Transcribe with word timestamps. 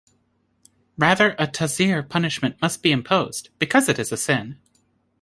Rather 0.97 1.35
a 1.37 1.45
ta'zeer 1.45 2.01
punishment 2.01 2.59
must 2.59 2.81
be 2.81 2.91
imposed, 2.91 3.49
because 3.59 3.87
it 3.87 3.99
is 3.99 4.11
a 4.11 4.17
sin..'. 4.17 4.57